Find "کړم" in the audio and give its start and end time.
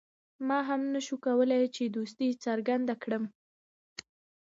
3.03-3.23